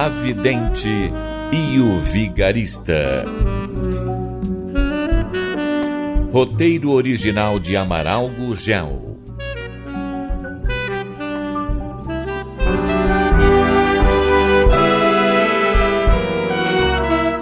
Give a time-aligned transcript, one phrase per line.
[0.00, 1.12] A Vidente
[1.50, 3.24] e o Vigarista.
[6.30, 9.18] Roteiro original de Amaral Gurgel.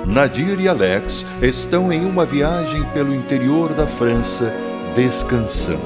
[0.07, 4.51] Nadir e Alex estão em uma viagem pelo interior da França,
[4.95, 5.79] descansando.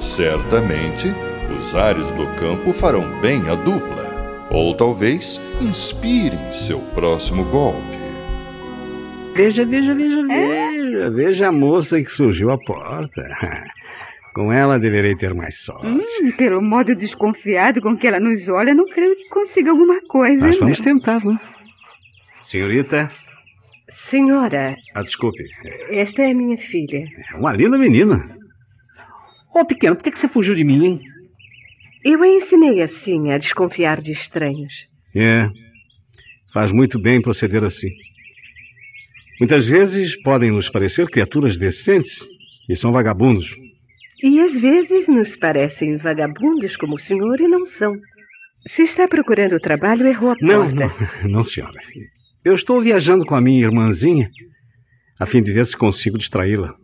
[0.00, 1.14] Certamente,
[1.60, 4.01] os ares do campo farão bem a dupla.
[4.54, 7.96] Ou talvez inspirem seu próximo golpe.
[9.34, 11.10] Veja, veja, veja, veja.
[11.10, 13.22] Veja a moça que surgiu à porta.
[14.34, 15.86] Com ela deverei ter mais sorte.
[15.86, 20.40] Hum, pelo modo desconfiado com que ela nos olha, não creio que consiga alguma coisa.
[20.40, 21.38] Mas hein, vamos tentar, né?
[22.44, 23.10] Senhorita,
[23.88, 25.44] Senhora, ah, desculpe.
[25.90, 27.04] esta é minha filha.
[27.32, 28.36] É uma linda menina.
[29.54, 31.00] Ô, pequeno, por que você fugiu de mim, hein?
[32.04, 34.72] Eu a ensinei assim a desconfiar de estranhos.
[35.14, 35.48] É.
[36.52, 37.88] Faz muito bem proceder assim.
[39.40, 42.12] Muitas vezes podem nos parecer criaturas decentes
[42.68, 43.48] e são vagabundos.
[44.22, 47.94] E às vezes nos parecem vagabundos como o senhor e não são.
[48.68, 50.46] Se está procurando trabalho, errou a porta.
[50.46, 50.90] Não, não,
[51.28, 51.80] não, senhora.
[52.44, 54.28] Eu estou viajando com a minha irmãzinha
[55.18, 56.74] a fim de ver se consigo distraí-la.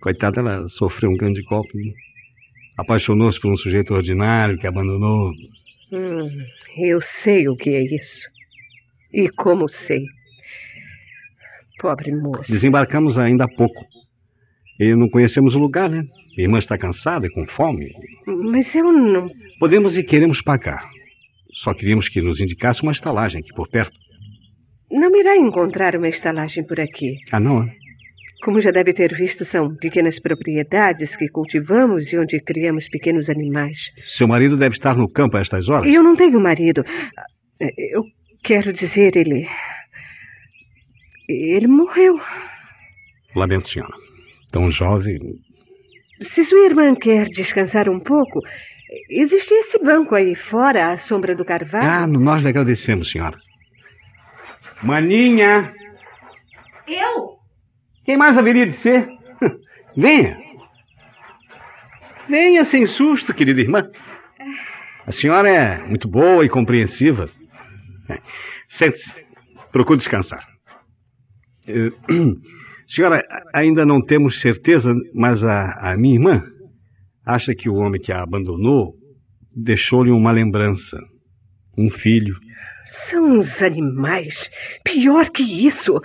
[0.00, 1.78] Coitada, ela sofreu um grande golpe.
[2.76, 5.32] Apaixonou-se por um sujeito ordinário que abandonou.
[5.92, 6.28] Hum,
[6.78, 8.28] eu sei o que é isso.
[9.12, 10.04] E como sei.
[11.80, 12.52] Pobre moça.
[12.52, 13.86] Desembarcamos ainda há pouco.
[14.78, 16.04] E não conhecemos o lugar, né?
[16.36, 17.90] Minha irmã está cansada e com fome.
[18.26, 19.30] Mas eu não.
[19.58, 20.86] Podemos e queremos pagar.
[21.54, 23.96] Só queríamos que nos indicasse uma estalagem aqui por perto.
[24.90, 27.16] Não irá encontrar uma estalagem por aqui.
[27.32, 27.62] Ah, não?
[27.62, 27.85] é?
[28.42, 33.78] Como já deve ter visto, são pequenas propriedades que cultivamos e onde criamos pequenos animais.
[34.06, 35.92] Seu marido deve estar no campo a estas horas?
[35.92, 36.84] Eu não tenho marido.
[37.58, 38.04] Eu
[38.44, 39.48] quero dizer, ele.
[41.28, 42.20] Ele morreu.
[43.34, 43.94] Lamento, senhora.
[44.52, 45.18] Tão jovem.
[46.22, 48.40] Se sua irmã quer descansar um pouco,
[49.10, 51.86] existe esse banco aí fora, à sombra do carvalho.
[51.86, 53.36] Ah, nós lhe agradecemos, senhora.
[54.82, 55.72] Maninha!
[56.86, 57.35] Eu?
[58.06, 59.08] Quem mais haveria de ser?
[59.96, 60.38] Venha!
[62.28, 63.90] Venha sem susto, querida irmã.
[65.04, 67.28] A senhora é muito boa e compreensiva.
[68.68, 69.12] Sente-se.
[69.72, 70.44] Procure descansar.
[71.66, 71.90] Eh,
[72.86, 73.22] senhora,
[73.52, 76.42] ainda não temos certeza, mas a, a minha irmã
[77.24, 78.94] acha que o homem que a abandonou
[79.54, 80.96] deixou-lhe uma lembrança.
[81.76, 82.34] Um filho.
[83.10, 84.48] São os animais.
[84.84, 86.00] Pior que isso.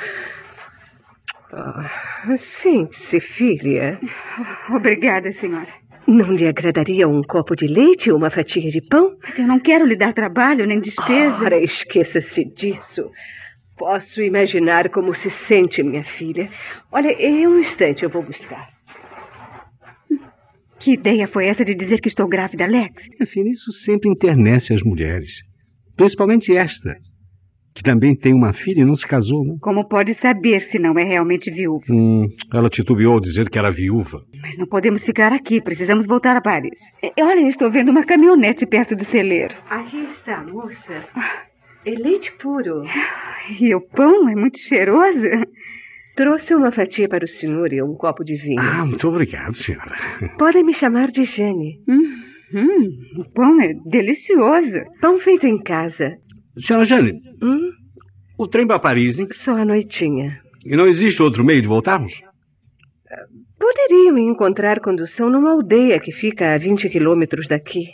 [1.53, 3.99] Ah, Sente-se, filha.
[4.69, 5.67] Obrigada, senhora.
[6.07, 9.15] Não lhe agradaria um copo de leite ou uma fatia de pão?
[9.21, 11.43] Mas eu não quero lhe dar trabalho nem despesa.
[11.43, 13.11] Ora, esqueça-se disso.
[13.77, 16.49] Posso imaginar como se sente, minha filha.
[16.91, 18.69] Olha, em um instante eu vou buscar.
[20.79, 23.03] Que ideia foi essa de dizer que estou grávida, Alex?
[23.21, 25.31] Enfim, isso sempre internece as mulheres.
[25.95, 26.95] Principalmente esta,
[27.73, 29.55] que também tem uma filha e não se casou, né?
[29.61, 31.85] Como pode saber se não é realmente viúva?
[31.89, 34.21] Hum, ela titubeou ao dizer que era viúva.
[34.41, 36.79] Mas não podemos ficar aqui, precisamos voltar a Paris.
[37.01, 39.55] E- Olha, estou vendo uma caminhonete perto do celeiro.
[39.69, 41.05] Ali está, moça.
[41.85, 42.83] É leite puro.
[43.59, 45.27] E o pão é muito cheiroso.
[46.15, 48.59] Trouxe uma fatia para o senhor e um copo de vinho.
[48.61, 49.95] Ah, muito obrigado, senhora.
[50.37, 51.79] Podem me chamar de Jane.
[51.87, 52.21] Hum,
[52.53, 52.89] hum,
[53.21, 54.73] o pão é delicioso.
[54.99, 56.17] Pão feito em casa.
[56.59, 57.71] Senhora Jane, Hum,
[58.37, 59.27] o trem para Paris, hein?
[59.31, 60.39] só à noitinha.
[60.65, 62.13] E não existe outro meio de voltarmos?
[63.59, 67.89] Poderiam encontrar condução numa aldeia que fica a 20 quilômetros daqui.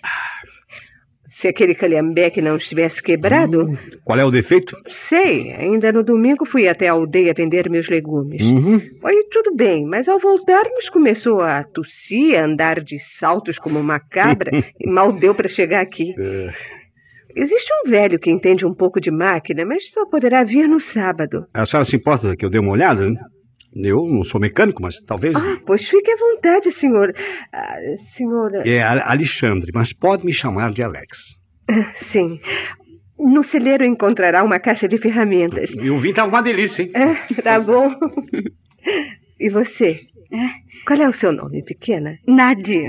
[1.31, 4.75] Se aquele calhambeque não estivesse quebrado, Hum, qual é o defeito?
[5.07, 8.41] sei, ainda no domingo fui até a aldeia vender meus legumes.
[8.41, 8.81] Uhum.
[9.03, 13.99] Aí tudo bem, mas ao voltarmos começou a tossir, a andar de saltos como uma
[13.99, 14.49] cabra
[14.79, 16.11] e mal deu para chegar aqui.
[16.17, 16.49] É,
[17.39, 21.45] Existe um velho que entende um pouco de máquina, mas só poderá vir no sábado.
[21.53, 23.07] a senhora se importa que eu dê uma olhada?
[23.07, 23.19] né?
[23.75, 25.35] Eu não sou mecânico, mas talvez.
[25.35, 27.13] Ah, pois fique à vontade, senhor.
[27.53, 27.77] Ah,
[28.15, 28.63] senhora.
[28.67, 31.17] É A- Alexandre, mas pode me chamar de Alex.
[32.11, 32.39] Sim.
[33.19, 35.69] No celeiro encontrará uma caixa de ferramentas.
[35.75, 36.91] E o vinho tá uma delícia, hein?
[36.95, 37.89] É, tá bom.
[39.39, 39.99] E você?
[40.87, 42.15] Qual é o seu nome, pequena?
[42.27, 42.87] Nadir.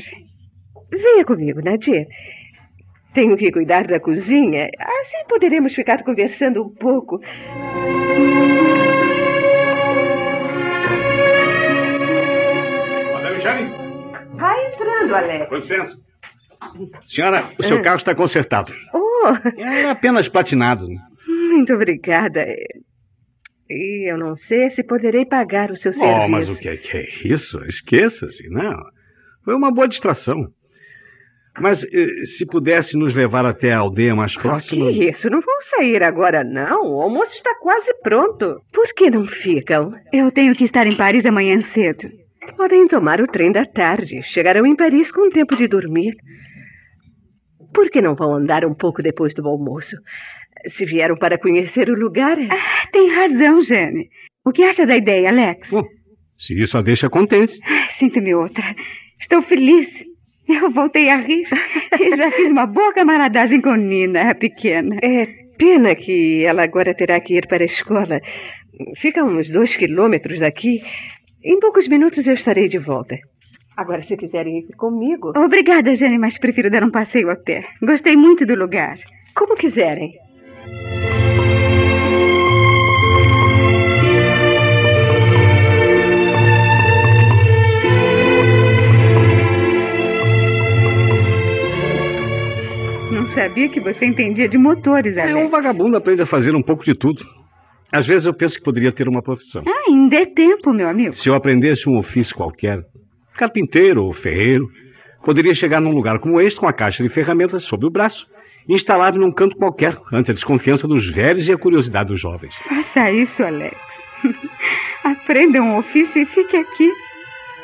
[0.90, 2.06] Venha comigo, Nadir.
[3.18, 4.70] Tenho que cuidar da cozinha.
[4.78, 7.18] Assim poderemos ficar conversando um pouco.
[13.12, 13.70] Madame Jane,
[14.36, 15.48] Vai entrando, Alex.
[15.48, 15.96] com licença.
[17.06, 17.82] Senhora, o seu É.
[17.82, 18.72] carro está consertado.
[18.94, 19.28] Oh,
[19.60, 20.86] Era apenas platinado.
[20.88, 20.96] né?
[21.26, 22.44] muito obrigada.
[23.70, 26.20] E eu não sei se poderei pagar o seu serviço.
[26.24, 27.58] Oh, mas o que é, que é isso?
[27.66, 28.76] Esqueça-se, não.
[29.44, 30.46] Foi uma boa distração.
[31.60, 34.90] Mas eh, se pudesse nos levar até a aldeia mais próxima.
[34.90, 35.28] Que isso?
[35.28, 36.82] Não vão sair agora, não.
[36.94, 38.60] O almoço está quase pronto.
[38.72, 39.92] Por que não ficam?
[40.12, 42.08] Eu tenho que estar em Paris amanhã cedo.
[42.56, 44.22] Podem tomar o trem da tarde.
[44.22, 46.14] Chegarão em Paris com tempo de dormir.
[47.74, 49.96] Por que não vão andar um pouco depois do almoço?
[50.68, 52.36] Se vieram para conhecer o lugar.
[52.50, 54.08] Ah, tem razão, Jane.
[54.44, 55.68] O que acha da ideia, Alex?
[55.70, 55.84] Bom,
[56.38, 57.52] se isso a deixa contente.
[57.98, 58.64] Sinto-me outra.
[59.20, 59.88] Estou feliz.
[60.62, 61.44] Eu voltei a rir.
[62.00, 64.96] E já fiz uma boa camaradagem com Nina, a pequena.
[65.02, 65.26] É
[65.58, 68.20] pena que ela agora terá que ir para a escola.
[69.00, 70.80] Fica a uns dois quilômetros daqui.
[71.44, 73.18] Em poucos minutos eu estarei de volta.
[73.76, 77.64] Agora, se quiserem ir comigo, Obrigada, Jane, mas prefiro dar um passeio a pé.
[77.80, 78.96] Gostei muito do lugar.
[79.34, 80.12] como quiserem.
[93.40, 95.50] Sabia que você entendia de motores, É, um Alex.
[95.50, 97.24] vagabundo aprende a fazer um pouco de tudo.
[97.92, 99.62] Às vezes eu penso que poderia ter uma profissão.
[99.66, 101.14] Ah, ainda é tempo, meu amigo.
[101.16, 102.80] Se eu aprendesse um ofício qualquer,
[103.36, 104.66] carpinteiro ou ferreiro,
[105.24, 108.26] poderia chegar num lugar como este com a caixa de ferramentas sob o braço
[108.68, 112.54] e instalar-me num canto qualquer, ante a desconfiança dos velhos e a curiosidade dos jovens.
[112.68, 113.76] Faça isso, Alex.
[115.04, 116.92] Aprenda um ofício e fique aqui.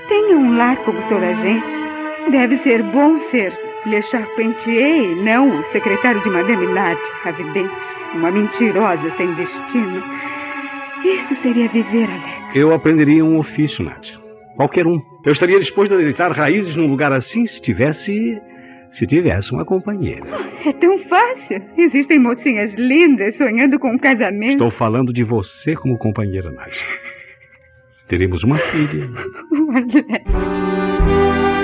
[0.08, 2.30] Tenha um lar como toda a gente.
[2.30, 3.52] Deve ser bom ser
[3.86, 7.74] Le Charpentier não o secretário de Madame Nadia, a vidente.
[8.14, 10.02] Uma mentirosa sem destino.
[11.04, 12.56] Isso seria viver, Alex.
[12.56, 14.06] Eu aprenderia um ofício, Nath.
[14.56, 15.00] Qualquer um.
[15.24, 18.40] Eu estaria disposto a deitar raízes num lugar assim se tivesse.
[18.92, 20.24] se tivesse uma companheira.
[20.64, 21.60] É tão fácil.
[21.76, 24.52] Existem mocinhas lindas sonhando com um casamento.
[24.52, 26.72] Estou falando de você como companheira, Nath.
[28.08, 29.08] Teremos uma filha.
[29.50, 31.63] O Alex.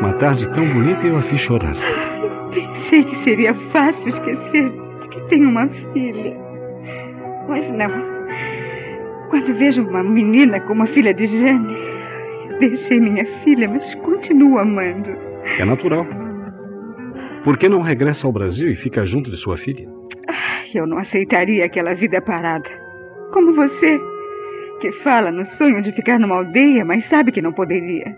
[0.00, 1.74] Uma tarde tão bonita eu a fiz chorar.
[2.52, 6.36] Pensei que seria fácil esquecer de que tenho uma filha.
[7.48, 8.14] Mas não.
[9.30, 11.76] Quando vejo uma menina como a filha de Jane,
[12.60, 15.10] deixei minha filha, mas continuo amando.
[15.58, 16.06] É natural.
[17.42, 19.86] Por que não regressa ao Brasil e fica junto de sua filha?
[20.74, 22.68] Eu não aceitaria aquela vida parada.
[23.32, 24.00] Como você,
[24.80, 28.16] que fala no sonho de ficar numa aldeia, mas sabe que não poderia.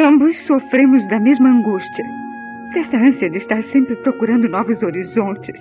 [0.00, 2.04] Ambos sofremos da mesma angústia,
[2.72, 5.60] dessa ânsia de estar sempre procurando novos horizontes.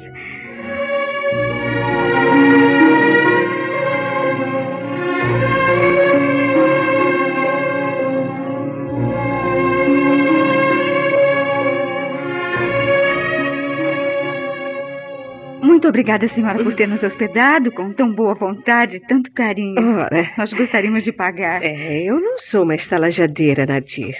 [15.88, 19.79] Muito obrigada, senhora, por ter nos hospedado com tão boa vontade e tanto carinho.
[19.79, 21.63] Ora, Nós gostaríamos de pagar.
[21.63, 24.13] é, eu não sou uma estalajadeira, Nadir.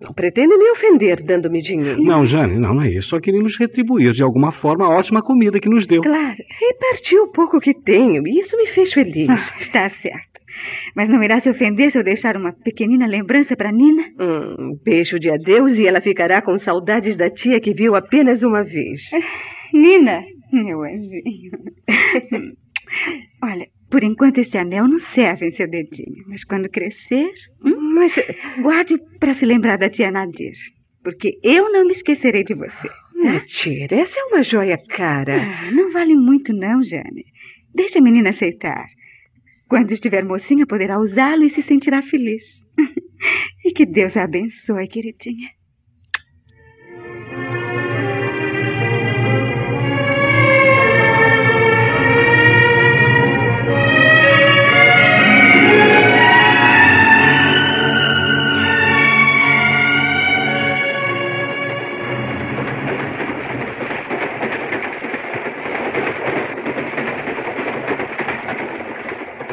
[0.00, 2.00] Não pretende me ofender dando-me dinheiro.
[2.00, 3.08] Não, Jane, não, não é isso.
[3.08, 6.00] Só queríamos retribuir de alguma forma a ótima comida que nos deu.
[6.00, 6.36] Claro.
[6.60, 9.28] Reparti o pouco que tenho e isso me fez feliz.
[9.28, 10.38] Ah, está certo.
[10.94, 14.04] Mas não irá se ofender se eu deixar uma pequenina lembrança para Nina?
[14.20, 18.62] Um beijo de adeus e ela ficará com saudades da tia que viu apenas uma
[18.62, 19.00] vez.
[19.74, 20.22] Nina,
[20.64, 21.52] meu anjinho.
[23.42, 26.24] Olha, por enquanto, este anel não serve em seu dedinho.
[26.26, 27.30] Mas quando crescer.
[27.64, 28.14] Hum, mas
[28.60, 30.54] guarde para se lembrar da tia Nadir.
[31.02, 32.88] Porque eu não me esquecerei de você.
[33.14, 35.42] Mentira, essa é uma joia cara.
[35.42, 37.24] Ah, não vale muito, não, Jane.
[37.74, 38.86] Deixa a menina aceitar.
[39.68, 42.44] Quando estiver mocinha, poderá usá-lo e se sentirá feliz.
[43.64, 45.48] e que Deus a abençoe, queridinha.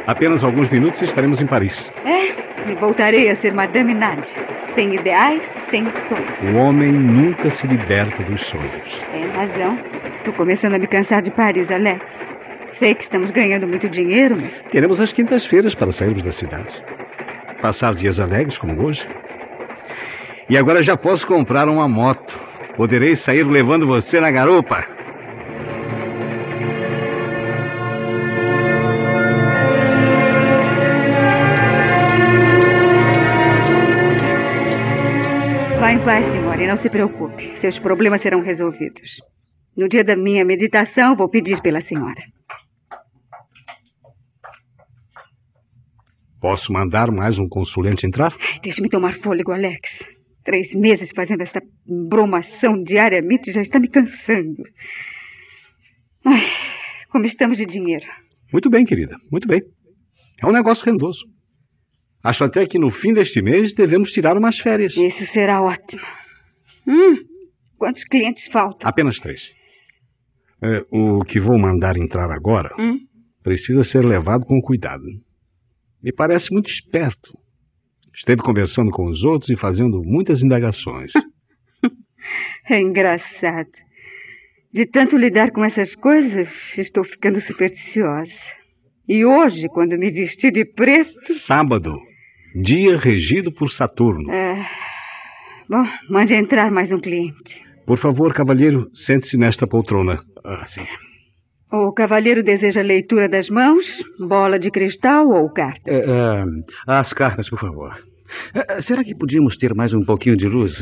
[0.07, 1.83] Apenas alguns minutos e estaremos em Paris.
[2.05, 4.55] É, e voltarei a ser Madame Nadia.
[4.75, 6.53] Sem ideais, sem sonhos.
[6.53, 9.01] O homem nunca se liberta dos sonhos.
[9.11, 9.79] Tem razão.
[10.17, 12.05] Estou começando a me cansar de Paris, Alex.
[12.77, 14.51] Sei que estamos ganhando muito dinheiro, mas.
[14.71, 16.83] Teremos as quintas-feiras para sairmos da cidade.
[17.61, 19.07] Passar dias alegres, como hoje.
[20.49, 22.37] E agora já posso comprar uma moto.
[22.75, 24.94] Poderei sair levando você na garupa.
[36.05, 37.57] Paz, senhora, e não se preocupe.
[37.57, 39.19] Seus problemas serão resolvidos.
[39.75, 42.21] No dia da minha meditação, vou pedir pela senhora.
[46.39, 48.37] Posso mandar mais um consulente entrar?
[48.61, 50.03] Deixe-me tomar fôlego, Alex.
[50.43, 51.59] Três meses fazendo esta
[52.07, 54.61] bromação diariamente já está me cansando.
[56.23, 56.45] Ai,
[57.09, 58.05] como estamos de dinheiro.
[58.53, 59.17] Muito bem, querida.
[59.31, 59.59] Muito bem.
[60.39, 61.25] É um negócio rendoso.
[62.25, 64.97] Acho até que no fim deste mês devemos tirar umas férias.
[64.97, 66.01] Isso será ótimo.
[66.87, 67.17] Hum,
[67.77, 68.89] quantos clientes faltam?
[68.89, 69.41] Apenas três.
[70.63, 72.97] É, o que vou mandar entrar agora Hum?
[73.43, 75.03] precisa ser levado com cuidado.
[76.01, 77.31] Me parece muito esperto.
[78.15, 81.11] Esteve conversando com os outros e fazendo muitas indagações.
[82.67, 83.69] É engraçado.
[84.73, 88.31] De tanto lidar com essas coisas, estou ficando supersticiosa.
[89.07, 91.33] E hoje, quando me vesti de preto.
[91.35, 91.95] Sábado,
[92.55, 94.31] dia regido por Saturno.
[94.31, 94.65] É...
[95.69, 97.61] Bom, mande entrar mais um cliente.
[97.85, 100.19] Por favor, cavalheiro, sente-se nesta poltrona.
[100.43, 100.85] Ah, sim.
[101.71, 103.85] O cavalheiro deseja leitura das mãos,
[104.19, 105.91] bola de cristal ou carta?
[105.91, 106.43] É, é,
[106.87, 107.93] as cartas, por favor.
[108.53, 110.73] É, será que podíamos ter mais um pouquinho de luz?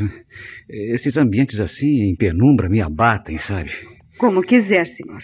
[0.68, 3.70] Esses ambientes assim, em penumbra, me abatem, sabe?
[4.18, 5.20] Como quiser, senhor.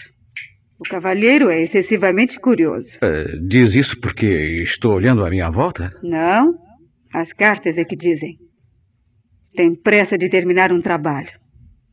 [0.81, 2.97] O cavalheiro é excessivamente curioso.
[3.03, 4.25] É, diz isso porque
[4.63, 5.91] estou olhando à minha volta?
[6.01, 6.55] Não,
[7.13, 8.37] as cartas é que dizem.
[9.53, 11.29] Tem pressa de terminar um trabalho.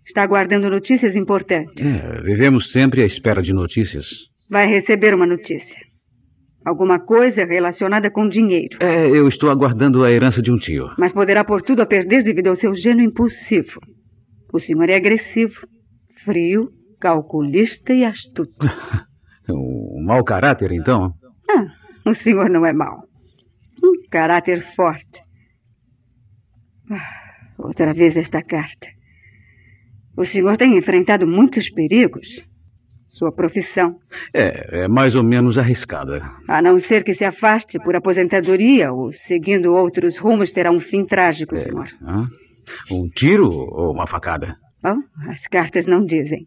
[0.06, 1.84] Está aguardando notícias importantes.
[1.84, 4.06] É, vivemos sempre à espera de notícias.
[4.48, 5.76] Vai receber uma notícia.
[6.64, 8.78] Alguma coisa relacionada com dinheiro.
[8.80, 10.86] É, eu estou aguardando a herança de um tio.
[10.98, 13.80] Mas poderá pôr tudo a perder devido ao seu gênio impulsivo.
[14.50, 15.60] O senhor é agressivo,
[16.24, 18.52] frio, calculista e astuto.
[19.48, 21.12] um mau caráter, então?
[21.48, 21.66] Ah,
[22.10, 23.02] o senhor não é mau.
[23.82, 25.20] Um caráter forte.
[26.90, 27.02] Ah,
[27.58, 28.86] outra vez esta carta.
[30.16, 32.26] O senhor tem enfrentado muitos perigos.
[33.08, 33.96] Sua profissão.
[34.34, 36.22] É, é mais ou menos arriscada.
[36.46, 41.04] A não ser que se afaste por aposentadoria ou seguindo outros rumos, terá um fim
[41.06, 41.88] trágico, É, senhor.
[42.02, 42.28] hã?
[42.90, 44.54] Um tiro ou uma facada?
[44.82, 44.96] Bom,
[45.30, 46.46] as cartas não dizem.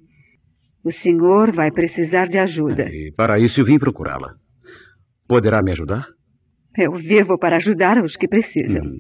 [0.84, 2.90] O senhor vai precisar de ajuda.
[2.90, 4.34] E para isso eu vim procurá-la.
[5.28, 6.06] Poderá me ajudar?
[6.78, 8.84] Eu vivo para ajudar os que precisam.
[8.84, 8.98] Hum.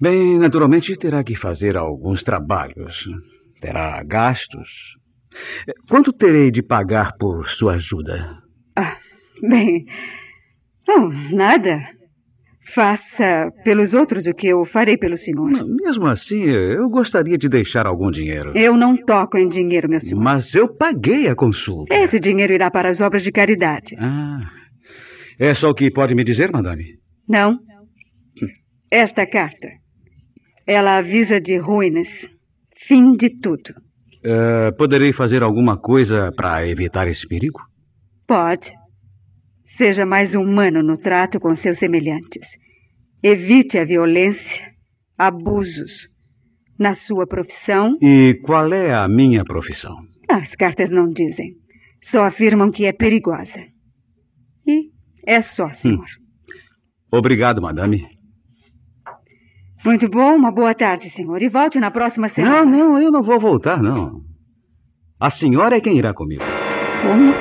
[0.00, 2.96] Bem, naturalmente terá que fazer alguns trabalhos.
[3.60, 4.68] Terá gastos.
[5.88, 8.38] Quanto terei de pagar por sua ajuda?
[8.76, 8.96] Ah,
[9.40, 9.84] bem.
[10.88, 11.78] Não, nada.
[12.74, 15.50] Faça pelos outros o que eu farei pelo senhor.
[15.50, 18.56] Mesmo assim, eu gostaria de deixar algum dinheiro.
[18.56, 20.18] Eu não toco em dinheiro, meu senhor.
[20.18, 21.94] Mas eu paguei a consulta.
[21.94, 23.94] Esse dinheiro irá para as obras de caridade.
[23.98, 24.40] Ah.
[25.38, 26.84] É só o que pode me dizer, madame?
[27.28, 27.58] Não.
[28.90, 29.68] Esta carta.
[30.66, 32.08] Ela avisa de ruínas.
[32.86, 33.74] Fim de tudo.
[34.24, 37.60] Eh, poderei fazer alguma coisa para evitar esse perigo?
[38.26, 38.72] Pode.
[39.76, 42.61] Seja mais humano no trato com seus semelhantes.
[43.22, 44.66] Evite a violência,
[45.18, 46.08] abusos.
[46.78, 49.94] Na sua profissão, E qual é a minha profissão?
[50.28, 51.52] as cartas não dizem.
[52.02, 53.60] Só afirmam que é perigosa.
[54.66, 54.90] E
[55.26, 56.06] é só, senhor.
[57.12, 58.04] Obrigado, madame.
[59.84, 61.40] Muito bom, uma boa tarde, senhor.
[61.42, 62.64] E volte na próxima semana.
[62.64, 64.20] Não, não, eu não vou voltar, não.
[65.20, 66.42] A senhora é quem irá comigo.
[67.02, 67.32] Como?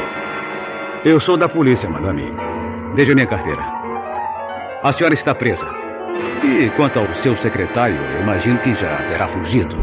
[1.06, 2.24] Eu sou da polícia, madame.
[2.96, 3.81] Veja minha carteira.
[4.84, 5.64] A senhora está presa.
[6.44, 9.76] E quanto ao seu secretário, imagino que já terá fugido.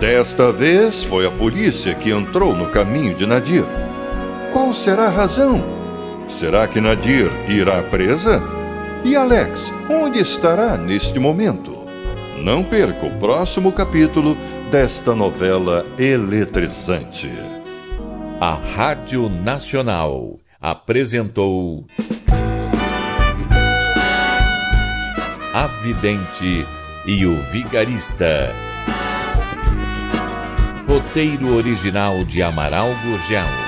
[0.00, 3.64] Desta vez foi a polícia que entrou no caminho de Nadir.
[4.52, 5.62] Qual será a razão?
[6.26, 8.42] Será que Nadir irá presa?
[9.04, 11.86] E Alex, onde estará neste momento?
[12.42, 14.36] Não perca o próximo capítulo
[14.68, 17.57] desta novela eletrizante.
[18.40, 21.84] A Rádio Nacional apresentou
[25.52, 26.64] A Vidente
[27.04, 28.54] e o Vigarista.
[30.88, 33.67] Roteiro original de Amaral Gurgel.